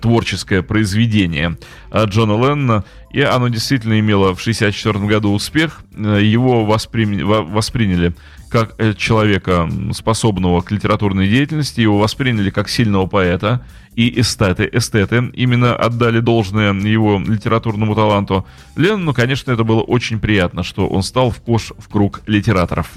[0.00, 1.56] творческое произведение
[1.90, 5.82] э, Джона Леннона, и оно действительно имело в 1964 году успех.
[5.96, 8.14] Э, Его воспри- во- восприняли
[8.50, 15.30] как э, человека, способного к литературной деятельности, его восприняли как сильного поэта, и эстеты, эстеты
[15.34, 18.46] именно отдали должное его литературному таланту.
[18.76, 22.90] Леннону, конечно, это было очень приятно, что он стал вхож в круг литераторов.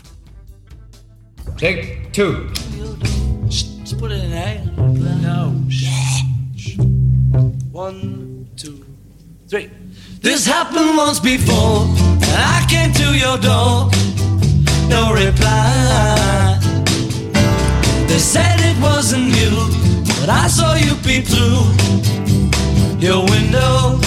[1.59, 2.49] Take two.
[3.47, 4.61] Just put it in there.
[5.21, 5.53] No.
[7.71, 8.83] One, two,
[9.47, 9.69] three.
[10.21, 11.85] This happened once before.
[12.33, 13.89] and I came to your door.
[14.89, 16.59] No reply.
[18.07, 19.51] They said it wasn't you,
[20.19, 21.63] but I saw you peep through
[22.99, 23.99] your window.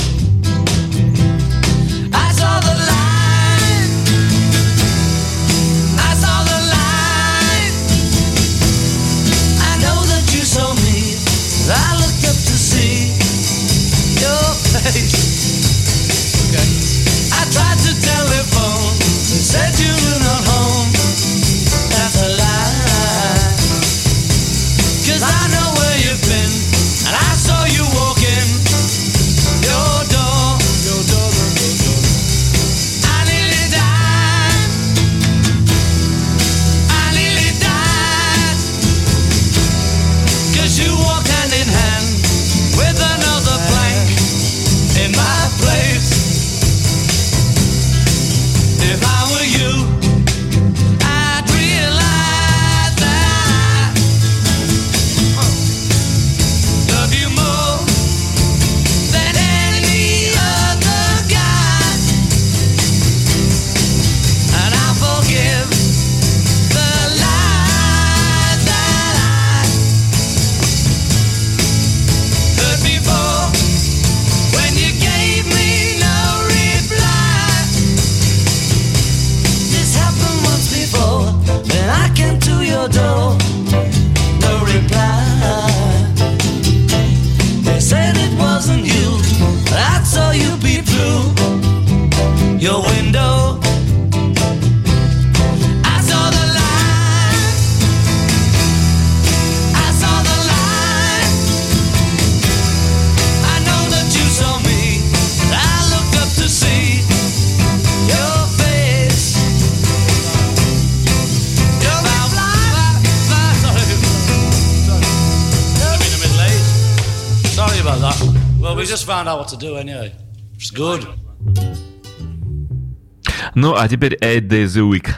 [123.54, 125.08] Ну, а теперь Eight Days a Week.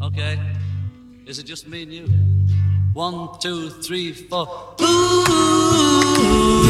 [0.00, 0.38] Okay.
[1.26, 2.06] Is it just me and you?
[2.92, 4.74] One, two, three, four.
[4.80, 6.69] Ooh.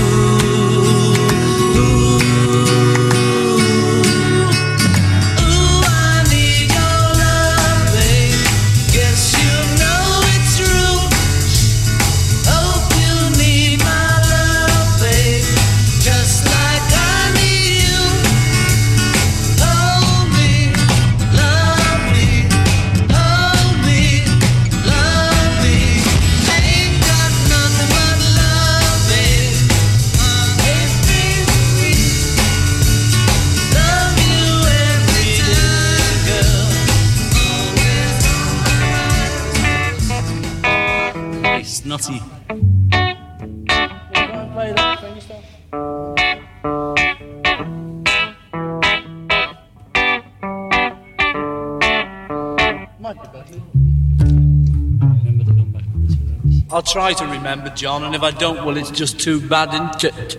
[57.51, 60.39] remember, John, and if I don't, well, it's just too bad, isn't it?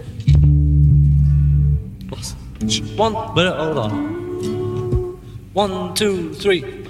[2.98, 5.20] One minute, uh, hold on.
[5.52, 6.64] One, two, three.
[6.64, 6.88] Ooh,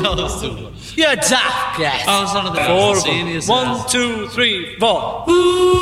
[0.00, 0.96] no, that's too much.
[0.96, 2.08] You're daft, yes.
[2.08, 2.96] I was on the four.
[3.54, 5.26] One, two, three, four.
[5.28, 5.73] Ooh.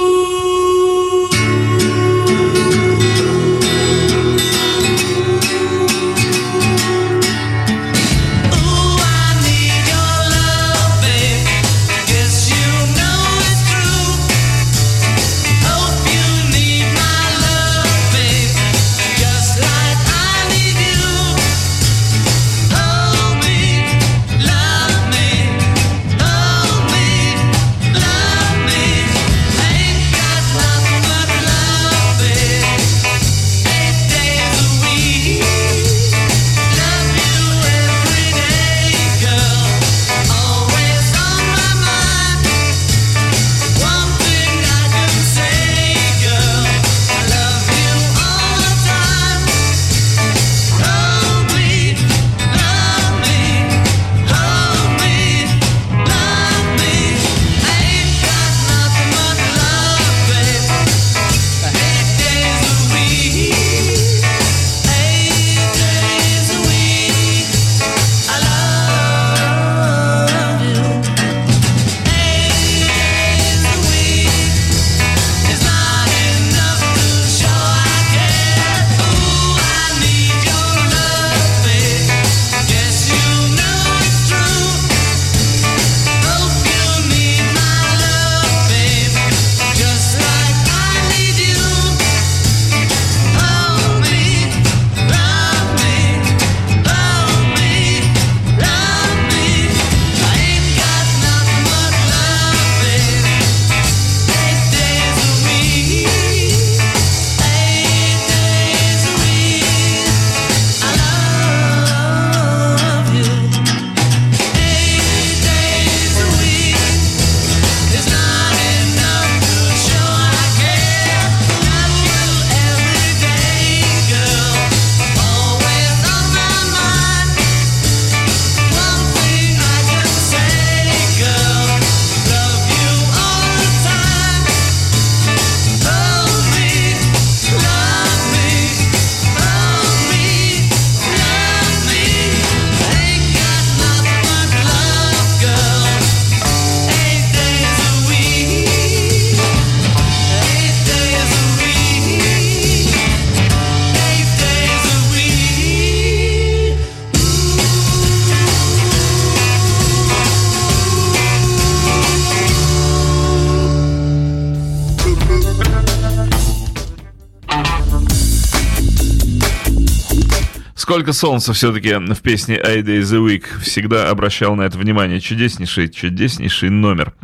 [170.93, 175.21] Сколько солнца все-таки в песне «I Day the Week» всегда обращал на это внимание.
[175.21, 177.15] Чудеснейший, чудеснейший номер.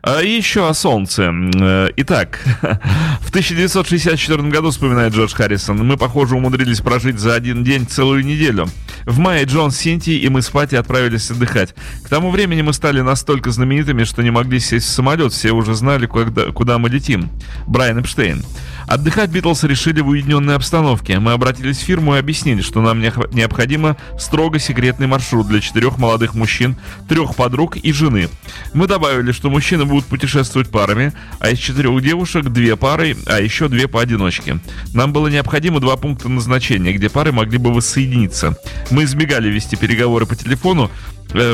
[0.00, 1.30] А еще о солнце.
[1.30, 2.40] Э, итак,
[3.20, 8.66] в 1964 году, вспоминает Джордж Харрисон, мы, похоже, умудрились прожить за один день целую неделю.
[9.04, 11.74] В мае Джон Синти и мы с Пати отправились отдыхать.
[12.06, 15.74] К тому времени мы стали настолько знаменитыми, что не могли сесть в самолет, все уже
[15.74, 17.28] знали, куда, мы летим.
[17.66, 18.42] Брайан Эпштейн.
[18.88, 21.18] Отдыхать Битлз решили в уединенной обстановке.
[21.18, 26.34] Мы обратились в фирму и объяснили, что нам необходимо строго секретный маршрут для четырех молодых
[26.34, 26.74] мужчин,
[27.06, 28.30] трех подруг и жены.
[28.72, 33.68] Мы добавили, что мужчины будут путешествовать парами, а из четырех девушек две пары, а еще
[33.68, 34.58] две поодиночке.
[34.94, 38.56] Нам было необходимо два пункта назначения, где пары могли бы воссоединиться.
[38.90, 40.90] Мы избегали вести переговоры по телефону,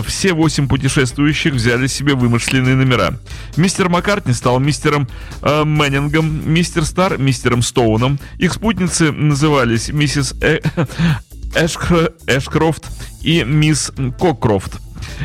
[0.07, 3.15] все восемь путешествующих взяли себе вымышленные номера.
[3.57, 5.09] Мистер Маккартни стал мистером
[5.43, 8.19] э, Мэннингом, мистер Стар мистером Стоуном.
[8.39, 10.61] Их спутницы назывались миссис Э-
[11.55, 12.87] Эшкр- Эшкрофт
[13.23, 14.81] и мисс Коккрофт.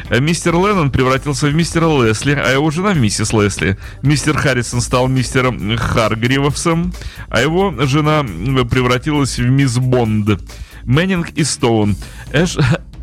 [0.10, 3.78] Э, Мистер Леннон превратился в мистера Лесли, а его жена миссис Лесли.
[4.04, 6.94] Мистер Харрисон стал мистером Харгривсом,
[7.30, 10.42] а его жена м, превратилась в мисс Бонд.
[10.84, 11.96] Мэннинг и Стоун.
[12.34, 12.58] Эш...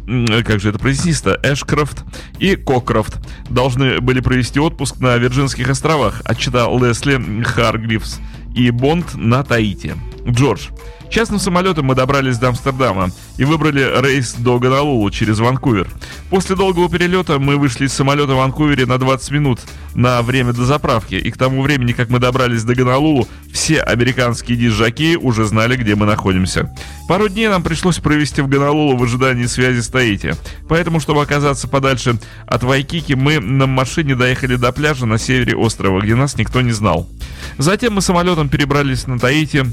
[0.07, 1.39] м, Как же это произнести-то?
[1.43, 2.05] Эшкрофт
[2.39, 3.19] и Кокрофт
[3.51, 8.21] должны были провести отпуск на Вирджинских островах, отчитал Лесли Харгривс
[8.55, 9.95] и Бонд на Таити.
[10.29, 10.69] Джордж.
[11.11, 15.89] Частным самолетом мы добрались до Амстердама и выбрали рейс до Гонолулу через Ванкувер.
[16.31, 19.61] После долгого перелета мы вышли из самолета в Ванкувере на 20 минут
[19.95, 24.59] на время до заправки, и к тому времени, как мы добрались до Гонолулу, все американские
[24.59, 26.71] дизжаки уже знали, где мы находимся.
[27.09, 30.35] Пару дней нам пришлось провести в Гонолулу в ожидании связи с Таити.
[30.69, 36.01] Поэтому, чтобы оказаться подальше от Вайкики, мы на машине доехали до пляжа на севере острова,
[36.01, 37.09] где нас никто не знал.
[37.59, 39.65] Затем мы самолетом перебрались на Таити,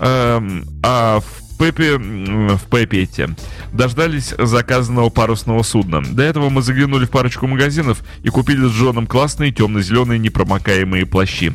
[0.00, 3.28] эм, а в Пепе, в Пепете
[3.70, 6.00] дождались заказанного парусного судна.
[6.00, 11.52] До этого мы заглянули в парочку магазинов и купили с Джоном классные темно-зеленые непромокаемые плащи.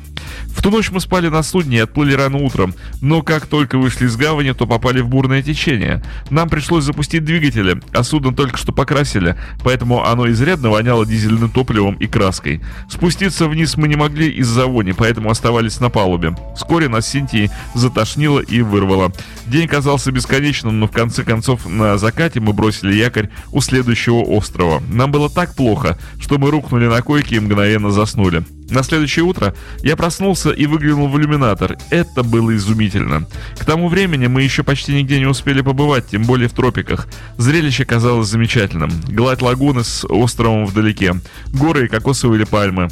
[0.48, 4.06] В ту ночь мы спали на судне и отплыли рано утром, но как только вышли
[4.06, 6.04] из гавани, то попали в бурное течение.
[6.30, 11.96] Нам пришлось запустить двигатели, а судно только что покрасили, поэтому оно изрядно воняло дизельным топливом
[11.96, 12.62] и краской.
[12.90, 16.36] Спуститься вниз мы не могли из-за вони, поэтому оставались на палубе.
[16.56, 19.12] Вскоре нас Синтии затошнило и вырвало.
[19.48, 24.82] День казался бесконечным, но в конце концов на закате мы бросили якорь у следующего острова.
[24.90, 28.44] Нам было так плохо, что мы рухнули на койке и мгновенно заснули.
[28.70, 31.78] На следующее утро я проснулся и выглянул в иллюминатор.
[31.92, 33.28] Это было изумительно.
[33.58, 37.08] К тому времени мы еще почти нигде не успели побывать, тем более в тропиках.
[37.38, 38.92] Зрелище казалось замечательным.
[39.08, 41.14] Гладь лагуны с островом вдалеке,
[41.54, 42.90] горы и кокосовые пальмы.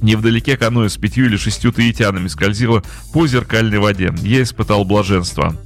[0.00, 2.82] Невдалеке каноэ с пятью или шестью таитянами скользило
[3.12, 4.12] по зеркальной воде.
[4.22, 5.56] Я испытал блаженство.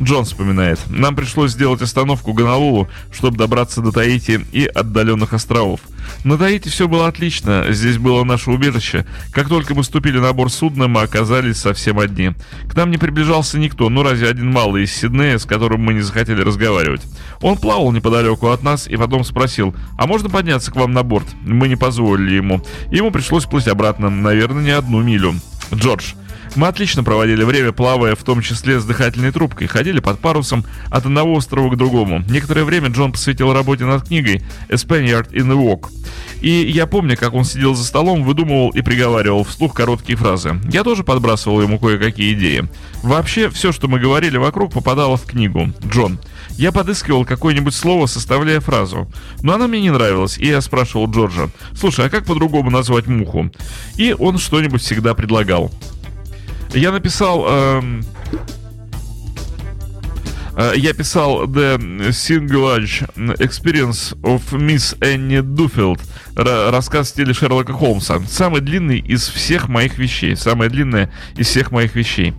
[0.00, 0.78] Джон вспоминает.
[0.88, 5.80] Нам пришлось сделать остановку Гонолулу, чтобы добраться до Таити и отдаленных островов.
[6.24, 9.06] На Таити все было отлично, здесь было наше убежище.
[9.32, 12.32] Как только мы ступили на борт судна, мы оказались совсем одни.
[12.68, 16.00] К нам не приближался никто, ну разве один малый из Сиднея, с которым мы не
[16.00, 17.02] захотели разговаривать.
[17.40, 21.26] Он плавал неподалеку от нас и потом спросил, а можно подняться к вам на борт?
[21.42, 22.62] Мы не позволили ему.
[22.90, 25.34] Ему пришлось плыть обратно, наверное, не одну милю.
[25.74, 26.14] Джордж.
[26.56, 31.04] Мы отлично проводили время, плавая в том числе с дыхательной трубкой, ходили под парусом от
[31.04, 32.24] одного острова к другому.
[32.30, 35.90] Некоторое время Джон посвятил работе над книгой «A Spaniard in the Walk».
[36.40, 40.58] И я помню, как он сидел за столом, выдумывал и приговаривал вслух короткие фразы.
[40.70, 42.64] Я тоже подбрасывал ему кое-какие идеи.
[43.02, 45.72] Вообще, все, что мы говорили вокруг, попадало в книгу.
[45.86, 46.18] Джон.
[46.52, 49.10] Я подыскивал какое-нибудь слово, составляя фразу.
[49.42, 53.50] Но она мне не нравилась, и я спрашивал Джорджа, слушай, а как по-другому назвать муху?
[53.96, 55.70] И он что-нибудь всегда предлагал.
[56.76, 57.46] Я написал...
[57.48, 58.04] эм,
[60.58, 61.78] э, я писал The
[62.10, 62.82] Singular
[63.38, 66.00] Experience of Miss Annie Duffield,
[66.36, 68.20] рассказ в стиле Шерлока Холмса.
[68.28, 70.36] Самый длинный из всех моих вещей.
[70.36, 72.34] Самая длинная из всех моих вещей.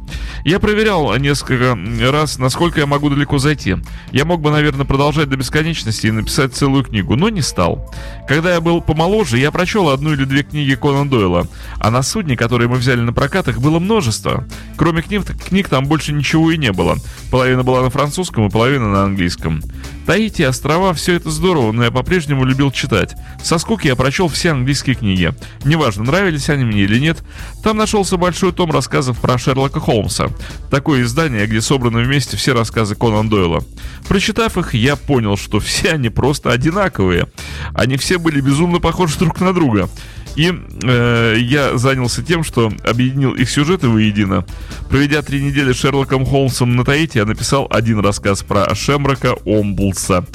[0.46, 1.78] Я проверял несколько
[2.12, 3.78] раз, насколько я могу далеко зайти.
[4.12, 7.92] Я мог бы, наверное, продолжать до бесконечности и написать целую книгу, но не стал.
[8.28, 11.48] Когда я был помоложе, я прочел одну или две книги Конан Дойла,
[11.80, 14.46] а на судне, которые мы взяли на прокат, их было множество.
[14.76, 16.98] Кроме книг, книг там больше ничего и не было.
[17.32, 19.62] Половина была на французском и половина на английском.
[20.06, 23.16] Таити, острова, все это здорово, но я по-прежнему любил читать.
[23.44, 25.34] Со скуки я прочел все английские книги.
[25.64, 27.24] Неважно, нравились они мне или нет.
[27.64, 30.28] Там нашелся большой том рассказов про Шерлока Холмса.
[30.70, 33.64] Такое издание, где собраны вместе все рассказы Конан Дойла.
[34.08, 37.28] Прочитав их, я понял, что все они просто одинаковые.
[37.74, 39.90] Они все были безумно похожи друг на друга.
[40.38, 44.46] И э, я занялся тем, что объединил их сюжеты воедино.
[44.88, 50.26] Проведя три недели с Шерлоком Холмсом на Таити, я написал один рассказ про Шемрока Омблса.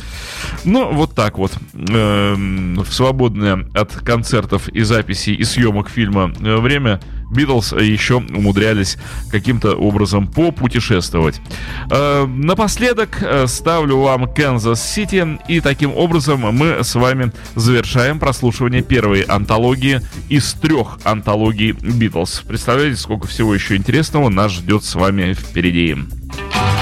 [0.64, 1.52] Ну, вот так вот.
[1.74, 7.00] Эм, в свободное от концертов и записей и съемок фильма э, время
[7.32, 8.98] Битлз еще умудрялись
[9.30, 11.40] каким-то образом попутешествовать.
[11.90, 19.22] Э, напоследок э, ставлю вам Канзас-Сити, и таким образом мы с вами завершаем прослушивание первой
[19.22, 22.42] антологии из трех антологий Битлз.
[22.46, 25.96] Представляете, сколько всего еще интересного нас ждет с вами впереди.
[26.52, 26.81] Thank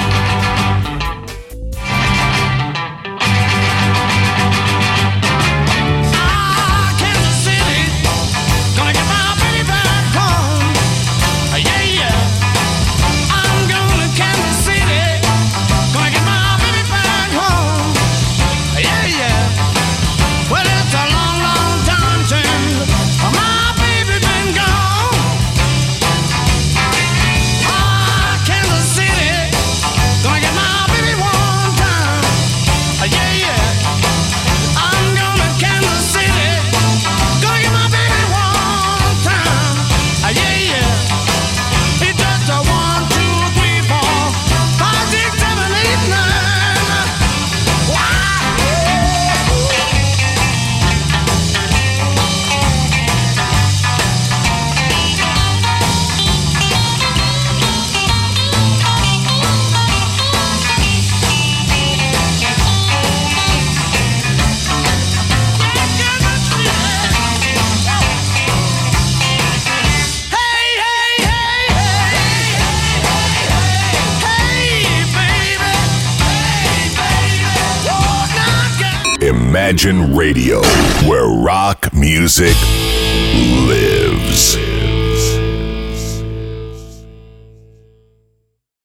[80.30, 80.62] Radio,
[81.08, 82.54] where rock music